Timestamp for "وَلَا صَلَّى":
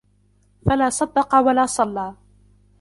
1.35-2.13